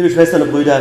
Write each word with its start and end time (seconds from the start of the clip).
Liebe 0.00 0.14
Schwestern 0.14 0.40
und 0.40 0.50
Brüder, 0.50 0.80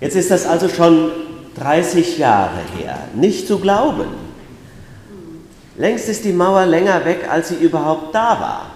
jetzt 0.00 0.16
ist 0.16 0.30
das 0.30 0.46
also 0.46 0.66
schon 0.70 1.10
30 1.56 2.16
Jahre 2.16 2.60
her. 2.78 3.00
Nicht 3.14 3.46
zu 3.46 3.58
glauben. 3.58 4.06
Längst 5.76 6.08
ist 6.08 6.24
die 6.24 6.32
Mauer 6.32 6.64
länger 6.64 7.04
weg, 7.04 7.28
als 7.30 7.50
sie 7.50 7.56
überhaupt 7.56 8.14
da 8.14 8.40
war. 8.40 8.70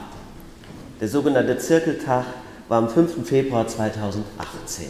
Der 1.01 1.09
sogenannte 1.09 1.57
Zirkeltag 1.57 2.27
war 2.69 2.77
am 2.77 2.91
5. 2.91 3.27
Februar 3.27 3.67
2018. 3.67 4.87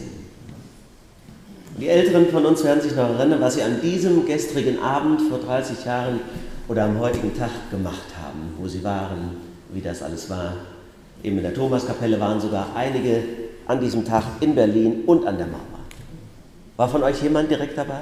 Die 1.79 1.87
Älteren 1.87 2.27
von 2.27 2.45
uns 2.45 2.65
werden 2.65 2.81
sich 2.81 2.97
noch 2.97 3.17
erinnern, 3.17 3.39
was 3.39 3.53
sie 3.53 3.63
an 3.63 3.79
diesem 3.79 4.25
gestrigen 4.25 4.81
Abend 4.81 5.21
vor 5.21 5.39
30 5.39 5.85
Jahren 5.85 6.19
oder 6.67 6.83
am 6.83 6.99
heutigen 6.99 7.33
Tag 7.33 7.51
gemacht 7.71 8.13
haben, 8.21 8.55
wo 8.59 8.67
sie 8.67 8.83
waren, 8.83 9.37
wie 9.71 9.79
das 9.79 10.03
alles 10.03 10.29
war. 10.29 10.51
Eben 11.23 11.37
in 11.37 11.43
der 11.43 11.53
Thomaskapelle 11.53 12.19
waren 12.19 12.39
sogar 12.39 12.67
einige 12.75 13.23
an 13.67 13.79
diesem 13.79 14.05
Tag 14.05 14.23
in 14.39 14.55
Berlin 14.55 15.03
und 15.05 15.25
an 15.25 15.37
der 15.37 15.47
Mauer. 15.47 15.61
War 16.77 16.87
von 16.87 17.03
euch 17.03 17.21
jemand 17.21 17.49
direkt 17.49 17.77
dabei? 17.77 18.01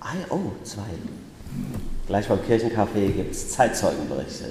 Ah, 0.00 0.14
oh, 0.30 0.52
zwei. 0.64 0.82
Gleich 2.06 2.28
beim 2.28 2.40
Kirchencafé 2.40 3.08
gibt 3.10 3.32
es 3.32 3.50
Zeitzeugenberichte. 3.50 4.44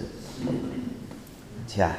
Tja, 1.68 1.92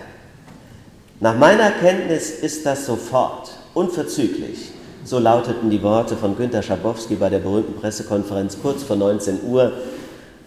nach 1.20 1.38
meiner 1.38 1.70
Kenntnis 1.70 2.30
ist 2.30 2.66
das 2.66 2.84
sofort, 2.84 3.52
unverzüglich. 3.74 4.72
So 5.04 5.18
lauteten 5.18 5.70
die 5.70 5.82
Worte 5.82 6.16
von 6.16 6.36
Günter 6.36 6.62
Schabowski 6.62 7.14
bei 7.14 7.28
der 7.28 7.38
berühmten 7.38 7.74
Pressekonferenz 7.74 8.58
kurz 8.60 8.82
vor 8.82 8.96
19 8.96 9.44
Uhr, 9.44 9.72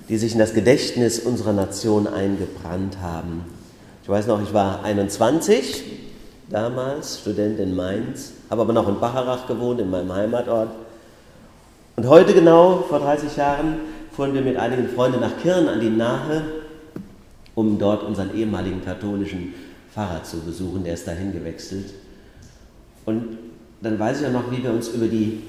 die 0.09 0.17
sich 0.17 0.33
in 0.33 0.39
das 0.39 0.53
Gedächtnis 0.53 1.19
unserer 1.19 1.53
Nation 1.53 2.07
eingebrannt 2.07 2.97
haben. 3.01 3.45
Ich 4.05 4.09
weiß 4.09 4.27
noch, 4.27 4.39
ich 4.39 4.53
war 4.53 4.83
21 4.83 5.83
damals, 6.47 7.21
Student 7.21 7.59
in 7.59 7.75
Mainz, 7.75 8.33
habe 8.51 8.61
aber 8.61 8.71
noch 8.71 8.87
in 8.87 8.99
Bacharach 8.99 9.47
gewohnt, 9.47 9.79
in 9.79 9.89
meinem 9.89 10.13
Heimatort. 10.13 10.69
Und 11.95 12.07
heute 12.07 12.35
genau, 12.35 12.85
vor 12.87 12.99
30 12.99 13.35
Jahren, 13.35 13.79
fuhren 14.11 14.35
wir 14.35 14.41
mit 14.41 14.57
einigen 14.57 14.89
Freunden 14.89 15.21
nach 15.21 15.35
Kirn 15.41 15.67
an 15.67 15.79
die 15.79 15.89
Nahe, 15.89 16.43
um 17.55 17.79
dort 17.79 18.03
unseren 18.03 18.35
ehemaligen 18.35 18.85
katholischen 18.85 19.55
Pfarrer 19.91 20.23
zu 20.23 20.37
besuchen, 20.41 20.83
der 20.83 20.93
ist 20.93 21.07
dahin 21.07 21.33
gewechselt. 21.33 21.91
Und 23.05 23.39
dann 23.81 23.97
weiß 23.97 24.21
ich 24.21 24.27
auch 24.27 24.33
noch, 24.33 24.51
wie 24.51 24.63
wir 24.63 24.69
uns 24.69 24.89
über 24.89 25.07
die 25.07 25.41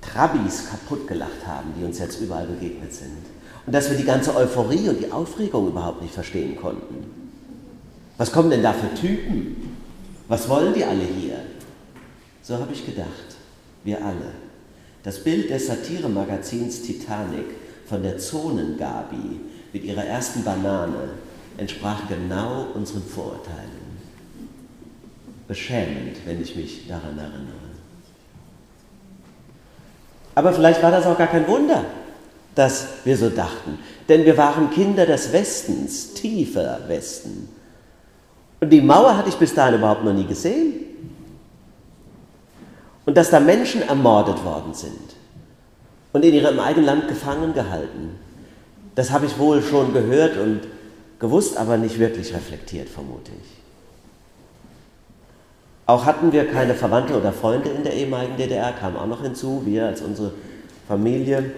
Trabis 0.00 0.68
kaputt 0.68 1.06
gelacht 1.06 1.46
haben, 1.46 1.74
die 1.78 1.84
uns 1.84 2.00
jetzt 2.00 2.20
überall 2.20 2.46
begegnet 2.46 2.92
sind. 2.92 3.18
Und 3.66 3.72
dass 3.72 3.88
wir 3.88 3.96
die 3.96 4.04
ganze 4.04 4.34
Euphorie 4.34 4.88
und 4.88 4.98
die 4.98 5.12
Aufregung 5.12 5.68
überhaupt 5.68 6.02
nicht 6.02 6.14
verstehen 6.14 6.56
konnten. 6.56 7.29
Was 8.20 8.32
kommen 8.32 8.50
denn 8.50 8.62
da 8.62 8.74
für 8.74 8.94
Typen? 8.94 9.78
Was 10.28 10.46
wollen 10.46 10.74
die 10.74 10.84
alle 10.84 11.04
hier? 11.04 11.38
So 12.42 12.58
habe 12.58 12.74
ich 12.74 12.84
gedacht, 12.84 13.08
wir 13.82 14.04
alle. 14.04 14.32
Das 15.02 15.24
Bild 15.24 15.48
des 15.48 15.68
Satiremagazins 15.68 16.82
Titanic 16.82 17.46
von 17.86 18.02
der 18.02 18.18
Zonengabi 18.18 19.40
mit 19.72 19.84
ihrer 19.84 20.04
ersten 20.04 20.44
Banane 20.44 21.12
entsprach 21.56 22.08
genau 22.08 22.66
unseren 22.74 23.04
Vorurteilen. 23.04 23.88
Beschämend, 25.48 26.18
wenn 26.26 26.42
ich 26.42 26.54
mich 26.56 26.86
daran 26.88 27.16
erinnere. 27.16 27.70
Aber 30.34 30.52
vielleicht 30.52 30.82
war 30.82 30.90
das 30.90 31.06
auch 31.06 31.16
gar 31.16 31.28
kein 31.28 31.48
Wunder, 31.48 31.86
dass 32.54 32.86
wir 33.04 33.16
so 33.16 33.30
dachten, 33.30 33.78
denn 34.10 34.26
wir 34.26 34.36
waren 34.36 34.70
Kinder 34.70 35.06
des 35.06 35.32
Westens, 35.32 36.12
tiefer 36.12 36.80
Westen. 36.86 37.59
Und 38.60 38.70
die 38.70 38.80
Mauer 38.80 39.16
hatte 39.16 39.30
ich 39.30 39.36
bis 39.36 39.54
dahin 39.54 39.76
überhaupt 39.76 40.04
noch 40.04 40.12
nie 40.12 40.26
gesehen. 40.26 40.74
Und 43.06 43.16
dass 43.16 43.30
da 43.30 43.40
Menschen 43.40 43.82
ermordet 43.82 44.44
worden 44.44 44.74
sind 44.74 45.16
und 46.12 46.24
in 46.24 46.34
ihrem 46.34 46.60
eigenen 46.60 46.86
Land 46.86 47.08
gefangen 47.08 47.54
gehalten. 47.54 48.18
Das 48.94 49.10
habe 49.10 49.26
ich 49.26 49.38
wohl 49.38 49.62
schon 49.62 49.92
gehört 49.92 50.36
und 50.36 50.60
gewusst, 51.18 51.56
aber 51.56 51.76
nicht 51.76 51.98
wirklich 51.98 52.34
reflektiert, 52.34 52.88
vermute 52.88 53.30
ich. 53.32 53.60
Auch 55.86 56.04
hatten 56.04 56.32
wir 56.32 56.46
keine 56.46 56.74
Verwandte 56.74 57.18
oder 57.18 57.32
Freunde 57.32 57.70
in 57.70 57.82
der 57.82 57.94
ehemaligen 57.94 58.36
DDR, 58.36 58.72
kam 58.72 58.96
auch 58.96 59.06
noch 59.06 59.22
hinzu, 59.22 59.62
wir 59.64 59.86
als 59.86 60.02
unsere 60.02 60.32
Familie. 60.86 61.50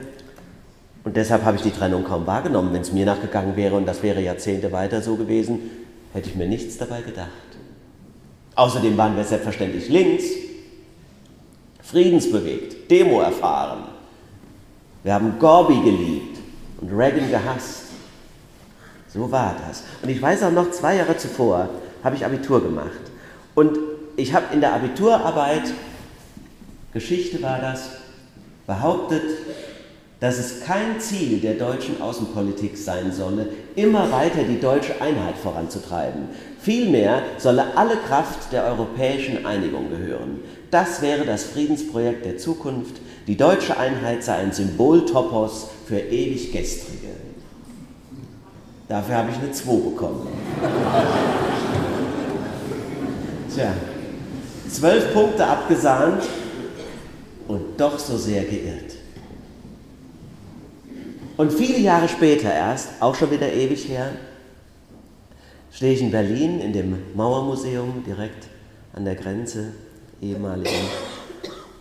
Und 1.04 1.16
deshalb 1.16 1.44
habe 1.44 1.56
ich 1.56 1.62
die 1.62 1.70
Trennung 1.70 2.04
kaum 2.04 2.26
wahrgenommen. 2.26 2.72
Wenn 2.72 2.80
es 2.80 2.92
mir 2.92 3.04
nachgegangen 3.04 3.56
wäre 3.56 3.74
und 3.74 3.86
das 3.86 4.02
wäre 4.02 4.22
Jahrzehnte 4.22 4.72
weiter 4.72 5.02
so 5.02 5.16
gewesen, 5.16 5.58
hätte 6.12 6.28
ich 6.28 6.36
mir 6.36 6.46
nichts 6.46 6.76
dabei 6.78 7.02
gedacht. 7.02 7.28
Außerdem 8.54 8.96
waren 8.96 9.16
wir 9.16 9.24
selbstverständlich 9.24 9.88
links, 9.88 10.24
friedensbewegt, 11.82 12.90
Demo 12.90 13.20
erfahren, 13.20 13.84
wir 15.02 15.14
haben 15.14 15.38
Gorby 15.38 15.80
geliebt 15.82 16.38
und 16.80 16.96
Reagan 16.96 17.28
gehasst. 17.28 17.86
So 19.08 19.30
war 19.30 19.56
das. 19.66 19.82
Und 20.02 20.08
ich 20.08 20.22
weiß 20.22 20.44
auch 20.44 20.52
noch, 20.52 20.70
zwei 20.70 20.96
Jahre 20.96 21.16
zuvor 21.16 21.68
habe 22.04 22.16
ich 22.16 22.24
Abitur 22.24 22.62
gemacht. 22.62 22.90
Und 23.54 23.78
ich 24.16 24.32
habe 24.32 24.46
in 24.54 24.60
der 24.60 24.74
Abiturarbeit, 24.74 25.72
Geschichte 26.92 27.42
war 27.42 27.58
das, 27.58 27.90
behauptet, 28.66 29.22
dass 30.22 30.38
es 30.38 30.60
kein 30.60 30.98
Ziel 31.00 31.40
der 31.40 31.54
deutschen 31.54 32.00
Außenpolitik 32.00 32.78
sein 32.78 33.10
solle, 33.10 33.48
immer 33.74 34.12
weiter 34.12 34.44
die 34.44 34.60
deutsche 34.60 35.02
Einheit 35.02 35.36
voranzutreiben. 35.36 36.28
Vielmehr 36.60 37.24
solle 37.38 37.76
alle 37.76 37.96
Kraft 37.96 38.52
der 38.52 38.66
europäischen 38.66 39.44
Einigung 39.44 39.90
gehören. 39.90 40.38
Das 40.70 41.02
wäre 41.02 41.24
das 41.24 41.42
Friedensprojekt 41.42 42.24
der 42.24 42.38
Zukunft, 42.38 43.00
die 43.26 43.36
deutsche 43.36 43.76
Einheit 43.76 44.22
sei 44.22 44.36
ein 44.36 44.52
Symboltopos 44.52 45.70
für 45.88 45.98
ewig 45.98 46.52
Gestrige. 46.52 47.08
Dafür 48.86 49.16
habe 49.16 49.30
ich 49.32 49.38
eine 49.38 49.50
2 49.50 49.90
bekommen. 49.90 50.28
Tja, 53.52 53.72
zwölf 54.70 55.12
Punkte 55.12 55.44
abgesahnt 55.44 56.22
und 57.48 57.62
doch 57.76 57.98
so 57.98 58.16
sehr 58.16 58.44
geirrt. 58.44 58.91
Und 61.36 61.52
viele 61.52 61.78
Jahre 61.78 62.08
später 62.08 62.52
erst, 62.52 63.00
auch 63.00 63.14
schon 63.14 63.30
wieder 63.30 63.52
ewig 63.52 63.88
her, 63.88 64.12
stehe 65.70 65.94
ich 65.94 66.02
in 66.02 66.10
Berlin 66.10 66.60
in 66.60 66.72
dem 66.72 66.96
Mauermuseum 67.14 68.04
direkt 68.06 68.48
an 68.92 69.04
der 69.04 69.14
Grenze 69.14 69.72
ehemaligen 70.20 70.70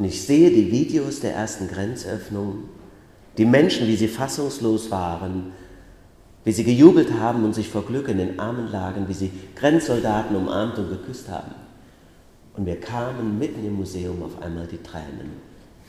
und 0.01 0.07
ich 0.07 0.23
sehe 0.23 0.50
die 0.50 0.72
Videos 0.72 1.19
der 1.19 1.35
ersten 1.35 1.67
Grenzöffnung, 1.67 2.63
die 3.38 3.45
Menschen, 3.45 3.85
wie 3.85 3.95
sie 3.95 4.07
fassungslos 4.07 4.90
waren, 4.90 5.51
wie 6.44 6.51
sie 6.51 6.63
gejubelt 6.63 7.13
haben 7.19 7.45
und 7.45 7.53
sich 7.53 7.69
vor 7.69 7.85
Glück 7.85 8.07
in 8.07 8.17
den 8.17 8.40
Armen 8.40 8.72
lagen, 8.72 9.07
wie 9.07 9.13
sie 9.13 9.29
Grenzsoldaten 9.56 10.35
umarmt 10.35 10.79
und 10.79 10.90
geküsst 10.90 11.29
haben. 11.29 11.53
Und 12.57 12.66
wir 12.66 12.79
kamen 12.79 13.38
mitten 13.38 13.63
im 13.63 13.75
Museum 13.75 14.23
auf 14.23 14.41
einmal 14.41 14.66
die 14.66 14.81
Tränen. 14.81 15.34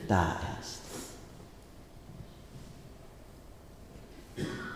Da 0.07 0.37
erst. 0.59 0.82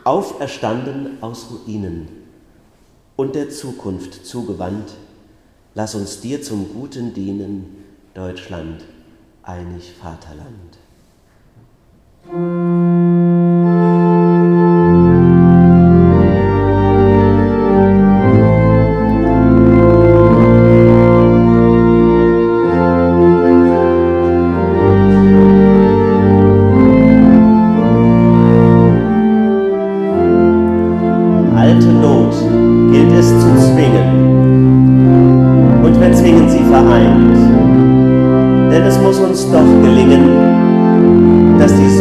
Auferstanden 0.06 1.20
aus 1.20 1.48
Ruinen 1.50 2.06
und 3.16 3.34
der 3.34 3.50
Zukunft 3.50 4.24
zugewandt, 4.24 4.92
lass 5.74 5.96
uns 5.96 6.20
dir 6.20 6.40
zum 6.42 6.72
Guten 6.72 7.12
dienen, 7.12 7.84
Deutschland 8.14 8.84
einig 9.42 9.94
Vaterland. 10.00 10.78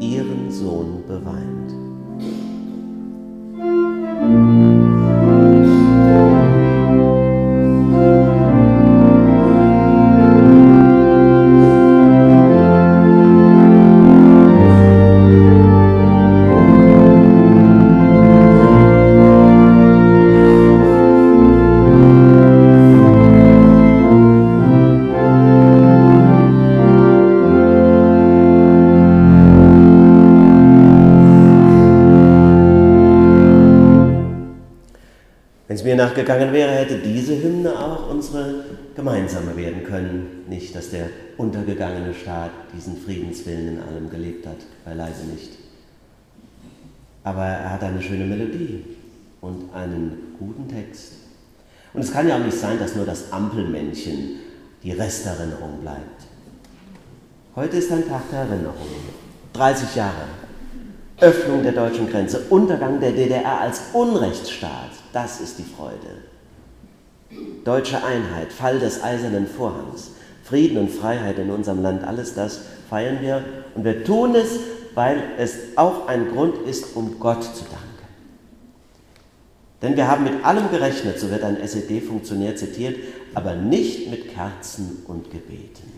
ihren 0.00 0.50
Sohn 0.50 1.02
beweint. 1.06 1.53
Können. 39.94 40.44
Nicht, 40.48 40.74
dass 40.74 40.90
der 40.90 41.08
untergegangene 41.36 42.14
Staat 42.14 42.50
diesen 42.76 42.96
Friedenswillen 42.96 43.68
in 43.68 43.82
allem 43.82 44.10
gelebt 44.10 44.46
hat, 44.46 44.56
beileibe 44.84 45.24
nicht. 45.32 45.52
Aber 47.22 47.44
er 47.44 47.70
hat 47.70 47.82
eine 47.84 48.02
schöne 48.02 48.24
Melodie 48.24 48.84
und 49.40 49.72
einen 49.72 50.34
guten 50.38 50.68
Text. 50.68 51.12
Und 51.92 52.02
es 52.02 52.12
kann 52.12 52.28
ja 52.28 52.36
auch 52.36 52.44
nicht 52.44 52.58
sein, 52.58 52.78
dass 52.78 52.96
nur 52.96 53.06
das 53.06 53.32
Ampelmännchen 53.32 54.40
die 54.82 54.92
Resterinnerung 54.92 55.80
bleibt. 55.80 56.24
Heute 57.54 57.76
ist 57.76 57.92
ein 57.92 58.06
Tag 58.08 58.22
der 58.32 58.40
Erinnerung. 58.40 58.88
30 59.52 59.94
Jahre. 59.94 60.26
Öffnung 61.20 61.62
der 61.62 61.72
deutschen 61.72 62.10
Grenze, 62.10 62.40
Untergang 62.50 62.98
der 62.98 63.12
DDR 63.12 63.60
als 63.60 63.80
Unrechtsstaat. 63.92 64.90
Das 65.12 65.40
ist 65.40 65.58
die 65.60 65.62
Freude. 65.62 66.33
Deutsche 67.64 68.04
Einheit, 68.04 68.52
Fall 68.52 68.78
des 68.78 69.02
eisernen 69.02 69.46
Vorhangs, 69.46 70.10
Frieden 70.42 70.78
und 70.78 70.90
Freiheit 70.90 71.38
in 71.38 71.50
unserem 71.50 71.82
Land, 71.82 72.04
alles 72.04 72.34
das 72.34 72.60
feiern 72.90 73.18
wir 73.22 73.44
und 73.74 73.84
wir 73.84 74.04
tun 74.04 74.34
es, 74.34 74.58
weil 74.94 75.22
es 75.38 75.56
auch 75.76 76.06
ein 76.06 76.30
Grund 76.32 76.66
ist, 76.66 76.94
um 76.94 77.18
Gott 77.18 77.42
zu 77.42 77.64
danken. 77.64 77.80
Denn 79.82 79.96
wir 79.96 80.08
haben 80.08 80.24
mit 80.24 80.44
allem 80.44 80.70
gerechnet, 80.70 81.18
so 81.18 81.30
wird 81.30 81.42
ein 81.42 81.60
SED-Funktionär 81.60 82.56
zitiert, 82.56 82.96
aber 83.34 83.54
nicht 83.54 84.10
mit 84.10 84.32
Kerzen 84.32 85.02
und 85.06 85.30
Gebeten. 85.30 85.92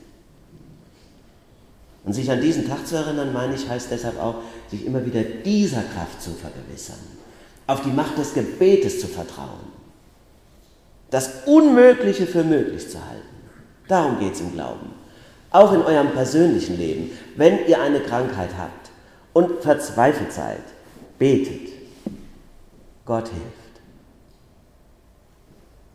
Und 2.04 2.12
sich 2.12 2.30
an 2.30 2.40
diesen 2.40 2.68
Tag 2.68 2.86
zu 2.86 2.96
erinnern, 2.96 3.32
meine 3.32 3.54
ich, 3.54 3.68
heißt 3.68 3.90
deshalb 3.90 4.20
auch, 4.20 4.36
sich 4.70 4.86
immer 4.86 5.04
wieder 5.04 5.22
dieser 5.22 5.82
Kraft 5.82 6.22
zu 6.22 6.30
vergewissern 6.30 6.98
auf 7.66 7.82
die 7.82 7.90
Macht 7.90 8.16
des 8.18 8.34
Gebetes 8.34 9.00
zu 9.00 9.08
vertrauen, 9.08 9.75
das 11.16 11.30
Unmögliche 11.46 12.26
für 12.26 12.44
möglich 12.44 12.90
zu 12.90 12.98
halten. 12.98 13.22
Darum 13.88 14.18
geht 14.18 14.34
es 14.34 14.42
im 14.42 14.52
Glauben. 14.52 14.90
Auch 15.50 15.72
in 15.72 15.80
eurem 15.80 16.10
persönlichen 16.10 16.76
Leben, 16.76 17.10
wenn 17.36 17.66
ihr 17.66 17.80
eine 17.80 18.00
Krankheit 18.00 18.50
habt 18.58 18.90
und 19.32 19.62
verzweifelt 19.62 20.30
seid, 20.30 20.60
betet. 21.18 21.72
Gott 23.06 23.28
hilft. 23.28 23.80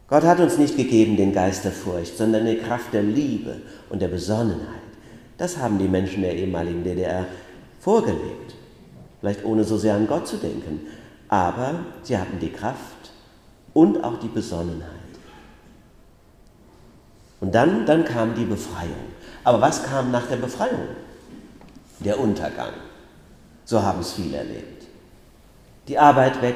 Gott 0.08 0.24
hat 0.24 0.40
uns 0.40 0.58
nicht 0.58 0.76
gegeben 0.76 1.18
den 1.18 1.34
Geist 1.34 1.66
der 1.66 1.72
Furcht, 1.72 2.18
sondern 2.18 2.48
die 2.48 2.58
Kraft 2.58 2.92
der 2.92 3.04
Liebe 3.04 3.58
und 3.92 4.02
der 4.02 4.08
Besonnenheit. 4.08 4.82
Das 5.38 5.56
haben 5.56 5.78
die 5.78 5.88
Menschen 5.88 6.24
der 6.24 6.34
ehemaligen 6.34 6.84
DDR 6.84 7.28
vorgelebt. 7.80 8.56
Vielleicht 9.20 9.46
ohne 9.46 9.66
so 9.66 9.78
sehr 9.78 9.94
an 9.94 10.08
Gott 10.08 10.28
zu 10.28 10.38
denken, 10.38 10.88
aber 11.28 11.76
sie 12.02 12.18
hatten 12.18 12.40
die 12.40 12.52
Kraft 12.52 13.12
und 13.76 14.04
auch 14.04 14.20
die 14.20 14.28
Besonnenheit. 14.28 15.11
Und 17.42 17.54
dann, 17.54 17.86
dann 17.86 18.06
kam 18.06 18.36
die 18.36 18.46
Befreiung. 18.46 19.12
Aber 19.44 19.60
was 19.60 19.84
kam 19.84 20.12
nach 20.12 20.28
der 20.28 20.38
Befreiung? 20.38 20.88
Der 22.00 22.20
Untergang. 22.20 22.74
So 23.66 23.82
haben 23.82 24.00
es 24.00 24.14
viele 24.14 24.38
erlebt. 24.38 24.86
Die 25.88 25.98
Arbeit 25.98 26.42
weg, 26.42 26.56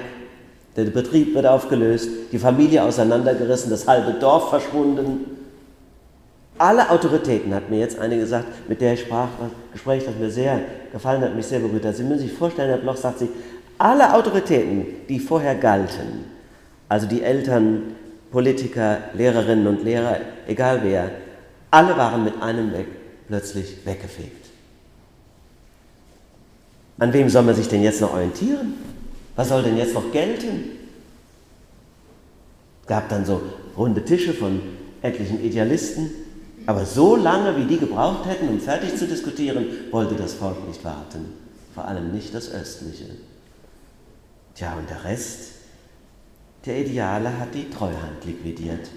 der 0.76 0.86
Betrieb 0.86 1.34
wird 1.34 1.46
aufgelöst, 1.46 2.10
die 2.32 2.38
Familie 2.38 2.84
auseinandergerissen, 2.84 3.70
das 3.70 3.88
halbe 3.88 4.14
Dorf 4.14 4.50
verschwunden. 4.50 5.26
Alle 6.58 6.90
Autoritäten, 6.90 7.54
hat 7.54 7.70
mir 7.70 7.80
jetzt 7.80 8.00
eine 8.00 8.18
gesagt, 8.18 8.46
mit 8.70 8.80
der 8.80 8.94
ich 8.94 9.02
sprach, 9.02 9.28
das 9.40 9.50
Gespräch, 9.74 10.06
das 10.06 10.16
mir 10.16 10.30
sehr 10.30 10.60
gefallen 10.92 11.22
hat, 11.22 11.36
mich 11.36 11.48
sehr 11.48 11.60
berührt 11.60 11.86
hat. 11.86 11.96
Sie 11.96 12.04
müssen 12.04 12.28
sich 12.28 12.34
vorstellen, 12.34 12.70
Herr 12.70 12.78
Bloch 12.78 12.96
sagt 12.96 13.20
sie, 13.20 13.30
alle 13.78 14.14
Autoritäten, 14.14 14.86
die 15.10 15.20
vorher 15.20 15.56
galten, 15.56 16.26
also 16.88 17.08
die 17.08 17.24
Eltern, 17.24 17.96
Politiker, 18.36 18.98
Lehrerinnen 19.14 19.66
und 19.66 19.86
Lehrer, 19.86 20.18
egal 20.46 20.82
wer, 20.84 21.10
alle 21.72 21.96
waren 21.96 22.26
mit 22.26 22.42
einem 22.42 22.74
Weg 22.74 22.88
plötzlich 23.30 23.86
weggefegt. 23.86 24.48
An 26.98 27.14
wem 27.14 27.30
soll 27.30 27.44
man 27.44 27.56
sich 27.56 27.70
denn 27.70 27.82
jetzt 27.82 28.02
noch 28.02 28.12
orientieren? 28.12 28.74
Was 29.38 29.48
soll 29.48 29.64
denn 29.64 29.78
jetzt 29.78 29.94
noch 29.94 30.12
gelten? 30.12 30.72
Gab 32.88 33.08
dann 33.08 33.24
so 33.26 33.42
runde 33.78 34.04
Tische 34.04 34.34
von 34.34 34.60
etlichen 35.02 35.42
Idealisten, 35.42 36.12
aber 36.66 36.86
so 36.86 37.16
lange, 37.16 37.56
wie 37.56 37.64
die 37.64 37.80
gebraucht 37.80 38.26
hätten, 38.26 38.50
um 38.50 38.60
fertig 38.60 38.98
zu 38.98 39.08
diskutieren, 39.08 39.66
wollte 39.92 40.16
das 40.16 40.34
Volk 40.34 40.68
nicht 40.68 40.84
warten, 40.84 41.32
vor 41.74 41.86
allem 41.86 42.12
nicht 42.12 42.36
das 42.36 42.52
Östliche. 42.52 43.06
Tja, 44.56 44.74
und 44.78 44.90
der 44.90 45.06
Rest 45.06 45.55
der 46.66 46.80
Ideale 46.80 47.40
hat 47.40 47.54
die 47.54 47.70
Treuhand 47.70 48.26
liquidiert. 48.26 48.90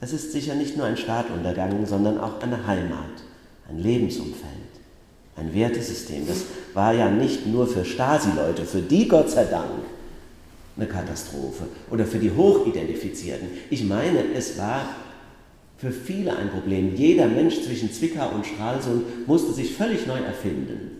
Es 0.00 0.12
ist 0.12 0.32
sicher 0.32 0.54
nicht 0.54 0.76
nur 0.76 0.86
ein 0.86 0.96
Staat 0.96 1.26
untergangen, 1.30 1.84
sondern 1.86 2.18
auch 2.18 2.40
eine 2.40 2.66
Heimat, 2.66 3.24
ein 3.68 3.78
Lebensumfeld, 3.78 4.44
ein 5.36 5.52
Wertesystem. 5.52 6.26
Das 6.26 6.44
war 6.72 6.94
ja 6.94 7.10
nicht 7.10 7.46
nur 7.46 7.66
für 7.66 7.84
Stasi-Leute, 7.84 8.64
für 8.64 8.80
die 8.80 9.08
Gott 9.08 9.30
sei 9.30 9.44
Dank 9.44 9.84
eine 10.76 10.86
Katastrophe 10.86 11.64
oder 11.90 12.06
für 12.06 12.18
die 12.18 12.30
Hochidentifizierten. 12.30 13.48
Ich 13.68 13.84
meine, 13.84 14.32
es 14.34 14.56
war 14.56 14.88
für 15.76 15.90
viele 15.90 16.36
ein 16.36 16.50
Problem. 16.50 16.94
Jeder 16.94 17.26
Mensch 17.26 17.60
zwischen 17.62 17.92
Zwickau 17.92 18.30
und 18.30 18.46
Stralsund 18.46 19.26
musste 19.26 19.52
sich 19.52 19.74
völlig 19.74 20.06
neu 20.06 20.18
erfinden. 20.18 20.99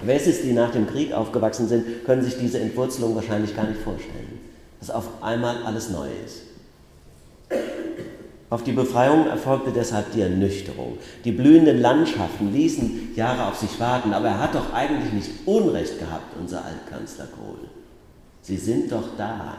Wessis, 0.00 0.42
die 0.42 0.52
nach 0.52 0.70
dem 0.70 0.86
Krieg 0.86 1.12
aufgewachsen 1.12 1.68
sind, 1.68 2.04
können 2.04 2.22
sich 2.22 2.38
diese 2.38 2.60
Entwurzelung 2.60 3.14
wahrscheinlich 3.14 3.56
gar 3.56 3.66
nicht 3.66 3.80
vorstellen, 3.80 4.40
dass 4.80 4.90
auf 4.90 5.22
einmal 5.22 5.62
alles 5.64 5.90
neu 5.90 6.08
ist. 6.24 6.42
Auf 8.50 8.64
die 8.64 8.72
Befreiung 8.72 9.26
erfolgte 9.26 9.72
deshalb 9.72 10.12
die 10.12 10.22
Ernüchterung. 10.22 10.96
Die 11.24 11.32
blühenden 11.32 11.80
Landschaften 11.80 12.52
ließen 12.52 13.14
Jahre 13.14 13.46
auf 13.46 13.58
sich 13.58 13.78
warten, 13.78 14.14
aber 14.14 14.28
er 14.28 14.40
hat 14.40 14.54
doch 14.54 14.72
eigentlich 14.72 15.12
nicht 15.12 15.30
Unrecht 15.46 15.98
gehabt, 15.98 16.34
unser 16.40 16.64
Altkanzler 16.64 17.26
Kohl. 17.26 17.68
Sie 18.40 18.56
sind 18.56 18.90
doch 18.90 19.16
da. 19.18 19.58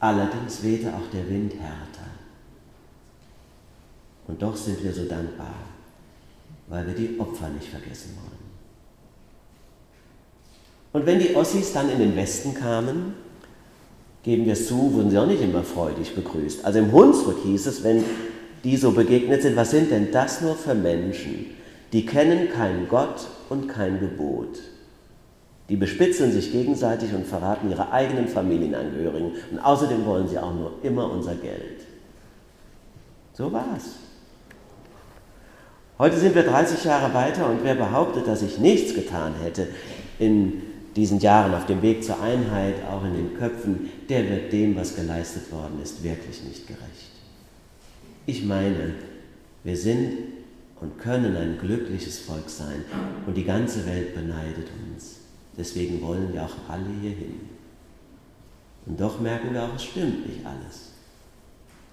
Allerdings 0.00 0.64
wehte 0.64 0.88
auch 0.88 1.08
der 1.12 1.28
Wind 1.28 1.52
härter. 1.54 2.10
Und 4.26 4.42
doch 4.42 4.56
sind 4.56 4.82
wir 4.82 4.92
so 4.92 5.04
dankbar, 5.04 5.54
weil 6.66 6.84
wir 6.88 6.94
die 6.94 7.20
Opfer 7.20 7.48
nicht 7.50 7.68
vergessen 7.68 8.16
wollen. 8.16 8.41
Und 10.92 11.06
wenn 11.06 11.18
die 11.18 11.34
Ossis 11.34 11.72
dann 11.72 11.90
in 11.90 11.98
den 11.98 12.16
Westen 12.16 12.54
kamen, 12.54 13.14
geben 14.22 14.44
wir 14.44 14.52
es 14.52 14.68
zu, 14.68 14.92
wurden 14.92 15.10
sie 15.10 15.18
auch 15.18 15.26
nicht 15.26 15.42
immer 15.42 15.62
freudig 15.62 16.14
begrüßt. 16.14 16.64
Also 16.64 16.78
im 16.78 16.92
Hunsrück 16.92 17.38
hieß 17.44 17.66
es, 17.66 17.82
wenn 17.82 18.04
die 18.62 18.76
so 18.76 18.92
begegnet 18.92 19.42
sind, 19.42 19.56
was 19.56 19.70
sind 19.70 19.90
denn 19.90 20.12
das 20.12 20.40
nur 20.40 20.54
für 20.54 20.74
Menschen? 20.74 21.46
Die 21.92 22.06
kennen 22.06 22.48
keinen 22.50 22.88
Gott 22.88 23.26
und 23.48 23.68
kein 23.68 24.00
Gebot. 24.00 24.58
Die 25.68 25.76
bespitzeln 25.76 26.32
sich 26.32 26.52
gegenseitig 26.52 27.14
und 27.14 27.26
verraten 27.26 27.70
ihre 27.70 27.92
eigenen 27.92 28.28
Familienangehörigen. 28.28 29.32
Und 29.50 29.58
außerdem 29.58 30.04
wollen 30.04 30.28
sie 30.28 30.38
auch 30.38 30.54
nur 30.54 30.72
immer 30.82 31.10
unser 31.10 31.34
Geld. 31.34 31.80
So 33.32 33.52
war's. 33.52 33.96
Heute 35.98 36.16
sind 36.16 36.34
wir 36.34 36.42
30 36.42 36.84
Jahre 36.84 37.14
weiter 37.14 37.48
und 37.48 37.60
wer 37.62 37.74
behauptet, 37.74 38.26
dass 38.26 38.42
ich 38.42 38.58
nichts 38.58 38.94
getan 38.94 39.34
hätte 39.42 39.68
in 40.18 40.62
diesen 40.96 41.20
Jahren 41.20 41.54
auf 41.54 41.66
dem 41.66 41.82
Weg 41.82 42.04
zur 42.04 42.20
Einheit, 42.20 42.76
auch 42.90 43.04
in 43.04 43.14
den 43.14 43.38
Köpfen, 43.38 43.90
der 44.08 44.28
wird 44.28 44.52
dem, 44.52 44.76
was 44.76 44.96
geleistet 44.96 45.50
worden 45.50 45.80
ist, 45.82 46.02
wirklich 46.02 46.42
nicht 46.44 46.66
gerecht. 46.66 47.10
Ich 48.26 48.44
meine, 48.44 48.94
wir 49.64 49.76
sind 49.76 50.18
und 50.80 50.98
können 50.98 51.36
ein 51.36 51.58
glückliches 51.58 52.20
Volk 52.20 52.48
sein 52.48 52.84
und 53.26 53.36
die 53.36 53.44
ganze 53.44 53.86
Welt 53.86 54.14
beneidet 54.14 54.68
uns. 54.86 55.20
Deswegen 55.56 56.02
wollen 56.02 56.32
wir 56.32 56.42
auch 56.42 56.56
alle 56.68 56.86
hier 57.00 57.10
hin. 57.10 57.40
Und 58.86 59.00
doch 59.00 59.20
merken 59.20 59.52
wir 59.52 59.62
auch, 59.62 59.76
es 59.76 59.84
stimmt 59.84 60.26
nicht 60.26 60.44
alles. 60.44 60.90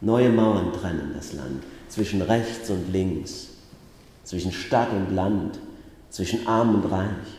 Neue 0.02 0.30
Mauern 0.30 0.74
trennen 0.74 1.12
das 1.14 1.34
Land 1.34 1.64
zwischen 1.88 2.22
rechts 2.22 2.70
und 2.70 2.92
links, 2.92 3.50
zwischen 4.24 4.52
Stadt 4.52 4.92
und 4.92 5.14
Land, 5.14 5.60
zwischen 6.10 6.48
arm 6.48 6.76
und 6.76 6.92
reich, 6.92 7.39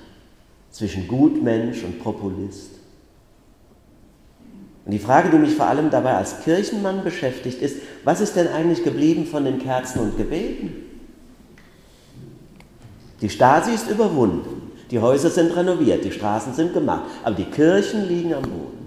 zwischen 0.70 1.08
Gutmensch 1.08 1.82
und 1.82 2.02
Populist. 2.02 2.70
Und 4.84 4.92
die 4.92 4.98
Frage, 4.98 5.30
die 5.30 5.38
mich 5.38 5.54
vor 5.54 5.66
allem 5.66 5.90
dabei 5.90 6.14
als 6.14 6.40
Kirchenmann 6.42 7.04
beschäftigt, 7.04 7.60
ist, 7.60 7.76
was 8.04 8.20
ist 8.20 8.36
denn 8.36 8.48
eigentlich 8.48 8.82
geblieben 8.82 9.26
von 9.26 9.44
den 9.44 9.58
Kerzen 9.58 10.00
und 10.00 10.16
Gebeten? 10.16 10.72
Die 13.20 13.28
Stasi 13.28 13.72
ist 13.72 13.90
überwunden, 13.90 14.72
die 14.90 14.98
Häuser 14.98 15.30
sind 15.30 15.54
renoviert, 15.54 16.04
die 16.04 16.12
Straßen 16.12 16.54
sind 16.54 16.72
gemacht, 16.72 17.04
aber 17.22 17.36
die 17.36 17.44
Kirchen 17.44 18.08
liegen 18.08 18.34
am 18.34 18.42
Boden. 18.42 18.80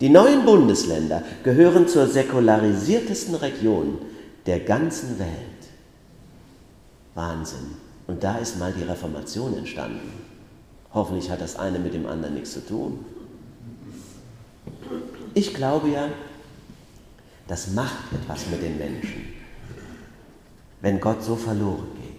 Die 0.00 0.08
neuen 0.08 0.44
Bundesländer 0.44 1.22
gehören 1.42 1.88
zur 1.88 2.06
säkularisiertesten 2.06 3.34
Region 3.34 3.98
der 4.46 4.60
ganzen 4.60 5.18
Welt. 5.18 5.28
Wahnsinn. 7.14 7.89
Und 8.10 8.24
da 8.24 8.38
ist 8.38 8.58
mal 8.58 8.72
die 8.72 8.82
Reformation 8.82 9.56
entstanden. 9.56 10.12
Hoffentlich 10.92 11.30
hat 11.30 11.40
das 11.40 11.54
eine 11.54 11.78
mit 11.78 11.94
dem 11.94 12.06
anderen 12.06 12.34
nichts 12.34 12.54
zu 12.54 12.66
tun. 12.66 13.04
Ich 15.34 15.54
glaube 15.54 15.90
ja, 15.90 16.08
das 17.46 17.70
macht 17.70 18.12
etwas 18.12 18.48
mit 18.50 18.64
den 18.64 18.78
Menschen, 18.78 19.26
wenn 20.80 20.98
Gott 20.98 21.22
so 21.22 21.36
verloren 21.36 21.86
geht. 21.94 22.10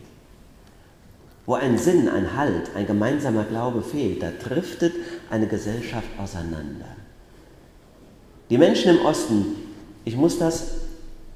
Wo 1.45 1.55
ein 1.55 1.77
Sinn, 1.77 2.07
ein 2.07 2.37
Halt, 2.37 2.73
ein 2.73 2.87
gemeinsamer 2.87 3.43
Glaube 3.43 3.81
fehlt, 3.81 4.23
da 4.23 4.31
driftet 4.31 4.93
eine 5.29 5.47
Gesellschaft 5.47 6.07
auseinander. 6.17 6.95
Die 8.49 8.57
Menschen 8.57 8.95
im 8.95 9.05
Osten, 9.05 9.57
ich 10.05 10.15
muss 10.15 10.39
das 10.39 10.67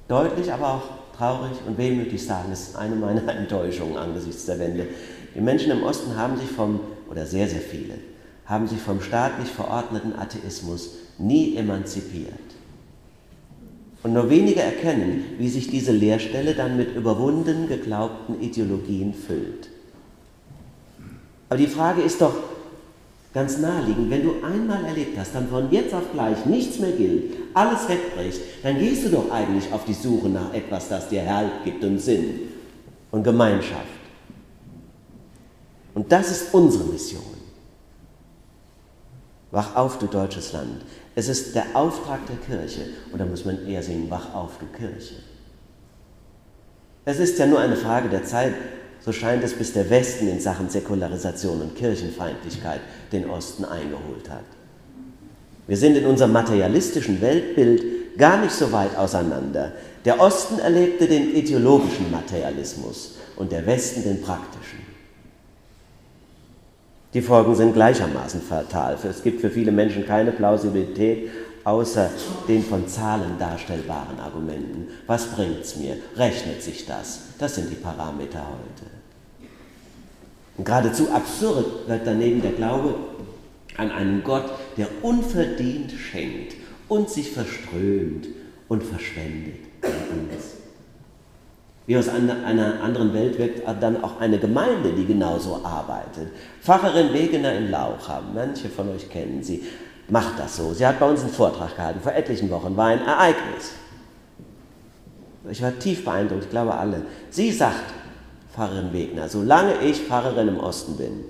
deutlich, 0.07 0.53
aber 0.53 0.75
auch 0.75 1.04
traurig 1.17 1.57
und 1.67 1.77
wehmütig 1.77 2.25
sagen, 2.25 2.50
das 2.50 2.62
ist 2.62 2.75
eine 2.75 2.95
meiner 2.95 3.27
Enttäuschungen 3.36 3.98
angesichts 3.98 4.45
der 4.45 4.60
Wende. 4.60 4.88
Die 5.34 5.41
Menschen 5.41 5.72
im 5.72 5.84
Osten 5.84 6.15
haben 6.15 6.38
sich 6.38 6.50
vom, 6.50 6.79
oder 7.10 7.25
sehr, 7.25 7.48
sehr 7.48 7.62
viele, 7.62 7.95
haben 8.45 8.67
sich 8.67 8.79
vom 8.79 9.01
staatlich 9.01 9.50
verordneten 9.50 10.13
Atheismus 10.17 10.91
nie 11.17 11.55
emanzipiert. 11.55 12.34
Und 14.03 14.13
nur 14.13 14.29
wenige 14.29 14.62
erkennen, 14.62 15.25
wie 15.39 15.50
sich 15.50 15.67
diese 15.67 15.91
Leerstelle 15.91 16.53
dann 16.53 16.77
mit 16.77 16.95
überwunden 16.95 17.67
geglaubten 17.67 18.39
Ideologien 18.39 19.13
füllt. 19.13 19.69
Aber 21.50 21.57
die 21.57 21.67
Frage 21.67 22.01
ist 22.01 22.22
doch, 22.22 22.36
ganz 23.36 23.58
naheliegend, 23.58 24.10
wenn 24.10 24.24
du 24.24 24.36
einmal 24.44 24.86
erlebt 24.86 25.18
hast, 25.20 25.36
dann 25.36 25.50
von 25.50 25.70
jetzt 25.70 25.94
auf 25.94 26.13
gleich 26.13 26.46
nichts 26.46 26.80
mehr 26.80 26.94
gilt, 26.94 27.34
alles 27.54 27.88
wegbricht, 27.89 28.39
dann 28.63 28.80
gehst 28.80 29.06
du 29.06 29.10
doch 29.10 29.30
eigentlich 29.30 29.72
auf 29.74 29.84
die 29.84 29.94
Suche 29.94 30.30
nach 30.30 30.54
etwas, 30.54 30.88
das 30.88 31.10
dir 31.10 31.30
Halt 31.30 31.51
gibt 31.65 31.84
und 31.84 32.00
Sinn 32.00 32.39
und 33.12 33.24
Gemeinschaft. 33.24 33.84
Und 35.94 36.10
das 36.12 36.32
ist 36.32 36.54
unsere 36.54 36.86
Mission. 36.86 37.24
Wach 39.51 39.75
auf, 39.75 40.00
du 40.00 40.08
deutsches 40.08 40.54
Land. 40.54 40.84
Es 41.13 41.27
ist 41.27 41.56
der 41.56 41.65
Auftrag 41.74 42.20
der 42.27 42.38
Kirche. 42.38 42.82
Und 43.12 43.20
da 43.20 43.25
muss 43.25 43.46
man 43.46 43.65
eher 43.68 43.84
singen, 43.84 44.10
wach 44.10 44.34
auf, 44.34 44.58
du 44.60 44.65
Kirche. 44.65 45.15
Es 47.06 47.20
ist 47.20 47.38
ja 47.38 47.46
nur 47.46 47.60
eine 47.60 47.75
Frage 47.75 48.10
der 48.10 48.24
Zeit, 48.24 48.54
so 49.05 49.12
scheint 49.12 49.43
es, 49.43 49.53
bis 49.53 49.71
der 49.71 49.88
Westen 49.91 50.27
in 50.27 50.39
Sachen 50.39 50.67
Säkularisation 50.67 51.62
und 51.62 51.75
Kirchenfeindlichkeit 51.75 52.81
den 53.12 53.29
Osten 53.29 53.63
eingeholt 53.63 54.27
hat. 54.31 54.45
Wir 55.67 55.77
sind 55.77 55.95
in 55.95 56.07
unserem 56.07 56.31
materialistischen 56.31 57.21
Weltbild 57.21 58.17
gar 58.17 58.41
nicht 58.41 58.53
so 58.53 58.71
weit 58.71 58.97
auseinander. 58.97 59.74
Der 60.05 60.19
Osten 60.19 60.57
erlebte 60.57 61.05
den 61.05 61.35
ideologischen 61.35 62.09
Materialismus 62.09 63.17
und 63.35 63.51
der 63.51 63.67
Westen 63.67 64.03
den 64.03 64.21
praktischen. 64.21 64.79
Die 67.13 67.21
Folgen 67.21 67.55
sind 67.55 67.74
gleichermaßen 67.74 68.41
fatal. 68.41 68.97
Es 69.07 69.21
gibt 69.21 69.39
für 69.39 69.51
viele 69.51 69.71
Menschen 69.71 70.05
keine 70.07 70.31
Plausibilität 70.31 71.29
außer 71.65 72.10
den 72.48 72.63
von 72.63 72.88
Zahlen 72.88 73.38
darstellbaren 73.38 74.19
Argumenten. 74.19 74.88
Was 75.07 75.25
bringt's 75.25 75.75
mir? 75.75 75.98
Rechnet 76.15 76.63
sich 76.63 76.86
das? 76.86 77.19
Das 77.38 77.55
sind 77.55 77.69
die 77.69 77.75
Parameter 77.75 78.39
heute. 78.39 78.91
Und 80.57 80.63
geradezu 80.63 81.12
absurd 81.12 81.88
wird 81.88 82.07
daneben 82.07 82.41
der 82.41 82.51
Glaube 82.51 82.95
an 83.75 83.91
einen 83.91 84.24
Gott, 84.24 84.50
der 84.77 84.88
unverdient 85.01 85.91
schenkt 85.91 86.55
und 86.88 87.10
sich 87.10 87.31
verströmt 87.31 88.27
und 88.69 88.84
verschwendet 88.84 89.55
an 89.81 90.29
uns. 90.29 90.55
Wie 91.88 91.98
aus 91.98 92.10
einer 92.10 92.81
anderen 92.81 93.13
Welt 93.13 93.38
wirkt 93.38 93.62
dann 93.79 94.03
auch 94.03 94.19
eine 94.19 94.39
Gemeinde, 94.39 94.93
die 94.93 95.05
genauso 95.05 95.63
arbeitet. 95.63 96.29
Pfarrerin 96.62 97.13
Wegener 97.13 97.53
in 97.53 97.69
Lauchham, 97.69 98.34
manche 98.34 98.69
von 98.69 98.89
euch 98.89 99.07
kennen 99.10 99.43
sie, 99.43 99.63
macht 100.09 100.39
das 100.39 100.57
so. 100.57 100.74
Sie 100.74 100.85
hat 100.85 101.00
bei 101.00 101.09
uns 101.09 101.21
einen 101.21 101.31
Vortrag 101.31 101.75
gehalten, 101.75 102.00
vor 102.01 102.13
etlichen 102.13 102.50
Wochen, 102.50 102.75
war 102.77 102.88
ein 102.88 103.01
Ereignis. 103.01 103.74
Ich 105.50 105.62
war 105.62 105.77
tief 105.77 106.03
beeindruckt, 106.03 106.45
ich 106.45 106.50
glaube 106.50 106.74
alle. 106.74 107.01
Sie 107.29 107.51
sagt, 107.51 107.93
Pfarrerin 108.53 108.93
Wegner, 108.93 109.27
solange 109.27 109.74
ich 109.83 110.01
Pfarrerin 110.01 110.47
im 110.47 110.59
Osten 110.59 110.95
bin, 110.95 111.25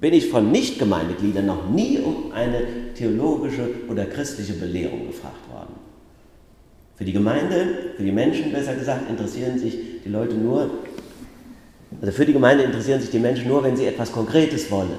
bin 0.00 0.14
ich 0.14 0.30
von 0.30 0.50
Nichtgemeindegliedern 0.50 1.46
noch 1.46 1.68
nie 1.68 1.98
um 1.98 2.32
eine 2.32 2.92
theologische 2.94 3.68
oder 3.88 4.06
christliche 4.06 4.54
Belehrung 4.54 5.06
gefragt 5.06 5.48
worden. 5.50 5.74
Für 6.96 7.04
die 7.04 7.12
Gemeinde, 7.12 7.92
für 7.96 8.02
die 8.02 8.12
Menschen 8.12 8.52
besser 8.52 8.74
gesagt, 8.74 9.08
interessieren 9.08 9.58
sich 9.58 10.02
die 10.04 10.08
Leute 10.08 10.34
nur, 10.34 10.70
also 12.00 12.12
für 12.12 12.26
die 12.26 12.32
Gemeinde 12.32 12.64
interessieren 12.64 13.00
sich 13.00 13.10
die 13.10 13.18
Menschen 13.18 13.48
nur, 13.48 13.62
wenn 13.62 13.76
sie 13.76 13.86
etwas 13.86 14.12
Konkretes 14.12 14.70
wollen. 14.70 14.90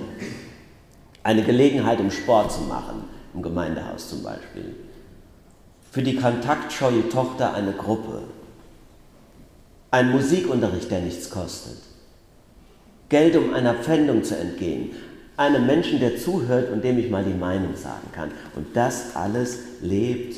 Eine 1.24 1.44
Gelegenheit, 1.44 2.00
um 2.00 2.12
Sport 2.12 2.52
zu 2.52 2.62
machen, 2.62 3.04
im 3.34 3.42
Gemeindehaus 3.42 4.10
zum 4.10 4.24
Beispiel. 4.24 4.76
Für 5.92 6.02
die 6.02 6.16
kontaktscheue 6.16 7.10
Tochter 7.10 7.54
eine 7.54 7.74
Gruppe 7.74 8.24
ein 9.92 10.10
Musikunterricht, 10.12 10.90
der 10.90 11.02
nichts 11.02 11.30
kostet. 11.30 11.78
Geld, 13.10 13.36
um 13.36 13.54
einer 13.54 13.74
Pfändung 13.74 14.24
zu 14.24 14.38
entgehen. 14.38 14.92
Einem 15.36 15.66
Menschen, 15.66 16.00
der 16.00 16.18
zuhört 16.18 16.72
und 16.72 16.82
dem 16.82 16.98
ich 16.98 17.10
mal 17.10 17.26
die 17.26 17.38
Meinung 17.38 17.76
sagen 17.76 18.08
kann. 18.14 18.32
Und 18.56 18.68
das 18.74 19.18
alles 19.18 19.60
lebt 19.82 20.38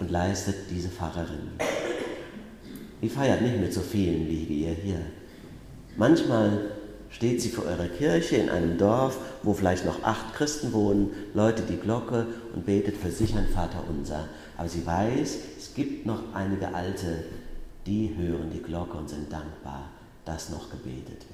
und 0.00 0.10
leistet 0.10 0.56
diese 0.68 0.88
Pfarrerin. 0.88 1.52
Die 3.00 3.08
feiert 3.08 3.40
nicht 3.40 3.60
mit 3.60 3.72
so 3.72 3.80
vielen 3.82 4.28
wie 4.28 4.42
ihr 4.42 4.72
hier. 4.72 5.00
Manchmal 5.96 6.72
steht 7.10 7.40
sie 7.40 7.48
vor 7.48 7.64
eurer 7.64 7.88
Kirche 7.88 8.36
in 8.36 8.50
einem 8.50 8.78
Dorf, 8.78 9.18
wo 9.42 9.54
vielleicht 9.54 9.84
noch 9.84 10.02
acht 10.02 10.34
Christen 10.34 10.72
wohnen, 10.72 11.10
läutet 11.34 11.68
die 11.68 11.76
Glocke 11.76 12.26
und 12.54 12.66
betet 12.66 12.96
für 12.96 13.10
sich 13.10 13.34
ein 13.36 13.48
Vater 13.48 13.82
unser. 13.88 14.28
Aber 14.56 14.68
sie 14.68 14.84
weiß, 14.84 15.38
es 15.58 15.74
gibt 15.74 16.06
noch 16.06 16.34
einige 16.34 16.74
alte 16.74 17.24
die 17.88 18.14
hören 18.16 18.50
die 18.52 18.62
Glocke 18.62 18.98
und 18.98 19.08
sind 19.08 19.32
dankbar, 19.32 19.88
dass 20.26 20.50
noch 20.50 20.70
gebetet 20.70 21.24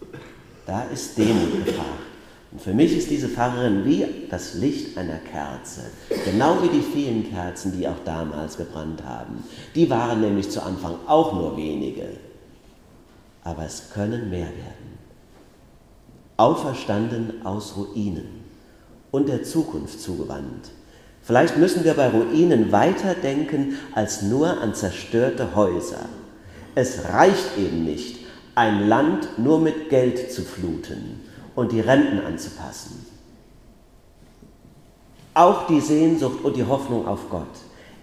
wird. 0.00 0.22
Da 0.64 0.84
ist 0.84 1.18
Demut 1.18 1.64
gefragt. 1.64 2.04
Und 2.52 2.62
für 2.62 2.72
mich 2.72 2.96
ist 2.96 3.10
diese 3.10 3.28
Pfarrerin 3.28 3.84
wie 3.84 4.06
das 4.30 4.54
Licht 4.54 4.96
einer 4.96 5.18
Kerze, 5.18 5.80
genau 6.24 6.62
wie 6.62 6.68
die 6.68 6.82
vielen 6.82 7.28
Kerzen, 7.28 7.76
die 7.76 7.88
auch 7.88 7.98
damals 8.04 8.56
gebrannt 8.56 9.02
haben. 9.04 9.42
Die 9.74 9.90
waren 9.90 10.20
nämlich 10.20 10.48
zu 10.50 10.62
Anfang 10.62 10.94
auch 11.08 11.32
nur 11.32 11.56
wenige, 11.56 12.10
aber 13.44 13.64
es 13.64 13.90
können 13.92 14.30
mehr 14.30 14.48
werden. 14.48 14.98
Auferstanden 16.36 17.46
aus 17.46 17.76
Ruinen 17.76 18.44
und 19.12 19.28
der 19.28 19.44
Zukunft 19.44 20.00
zugewandt 20.00 20.70
Vielleicht 21.24 21.56
müssen 21.56 21.84
wir 21.84 21.94
bei 21.94 22.10
Ruinen 22.10 22.70
weiterdenken 22.70 23.78
als 23.94 24.20
nur 24.20 24.60
an 24.60 24.74
zerstörte 24.74 25.54
Häuser. 25.56 26.04
Es 26.74 27.08
reicht 27.08 27.56
eben 27.56 27.84
nicht, 27.84 28.26
ein 28.54 28.88
Land 28.88 29.38
nur 29.38 29.58
mit 29.58 29.88
Geld 29.88 30.30
zu 30.30 30.42
fluten 30.42 31.20
und 31.54 31.72
die 31.72 31.80
Renten 31.80 32.20
anzupassen. 32.26 33.06
Auch 35.32 35.66
die 35.66 35.80
Sehnsucht 35.80 36.44
und 36.44 36.56
die 36.56 36.64
Hoffnung 36.64 37.08
auf 37.08 37.30
Gott 37.30 37.48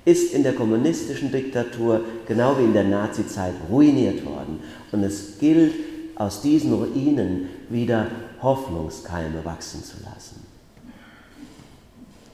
ist 0.05 0.33
in 0.33 0.43
der 0.43 0.53
kommunistischen 0.53 1.31
Diktatur 1.31 2.01
genau 2.27 2.57
wie 2.57 2.63
in 2.63 2.73
der 2.73 2.85
Nazizeit 2.85 3.53
ruiniert 3.69 4.25
worden. 4.25 4.59
Und 4.91 5.03
es 5.03 5.37
gilt, 5.39 5.73
aus 6.15 6.41
diesen 6.41 6.73
Ruinen 6.73 7.49
wieder 7.69 8.07
Hoffnungskeime 8.41 9.43
wachsen 9.43 9.83
zu 9.83 9.97
lassen. 10.03 10.45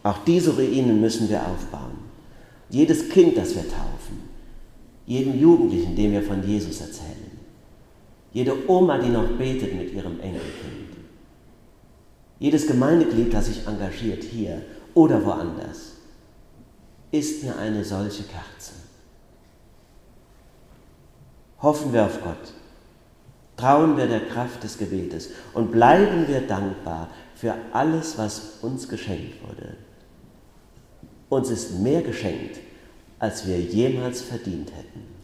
Auch 0.03 0.17
diese 0.25 0.55
Ruinen 0.55 0.99
müssen 0.99 1.29
wir 1.29 1.45
aufbauen. 1.45 1.97
Jedes 2.69 3.09
Kind, 3.09 3.37
das 3.37 3.55
wir 3.55 3.63
taufen, 3.63 4.27
jeden 5.05 5.39
Jugendlichen, 5.39 5.95
dem 5.95 6.11
wir 6.11 6.23
von 6.23 6.45
Jesus 6.45 6.81
erzählen, 6.81 7.31
jede 8.33 8.69
Oma, 8.69 8.97
die 8.97 9.09
noch 9.09 9.27
betet 9.37 9.73
mit 9.73 9.93
ihrem 9.93 10.19
Enkelkind, 10.19 10.97
jedes 12.39 12.67
Gemeindeglied, 12.67 13.33
das 13.33 13.47
sich 13.47 13.65
engagiert 13.65 14.23
hier 14.23 14.61
oder 14.93 15.25
woanders, 15.25 15.93
ist 17.11 17.43
mir 17.43 17.55
eine 17.57 17.83
solche 17.83 18.23
Kerze. 18.23 18.73
Hoffen 21.61 21.91
wir 21.93 22.05
auf 22.05 22.21
Gott, 22.21 22.53
trauen 23.55 23.97
wir 23.97 24.07
der 24.07 24.27
Kraft 24.27 24.63
des 24.63 24.77
Gebetes 24.77 25.29
und 25.53 25.71
bleiben 25.71 26.27
wir 26.27 26.41
dankbar 26.41 27.09
für 27.35 27.55
alles, 27.73 28.17
was 28.17 28.59
uns 28.61 28.87
geschenkt 28.87 29.41
wurde. 29.47 29.75
Uns 31.29 31.49
ist 31.49 31.79
mehr 31.79 32.01
geschenkt, 32.01 32.59
als 33.19 33.47
wir 33.47 33.59
jemals 33.59 34.21
verdient 34.21 34.71
hätten. 34.71 35.17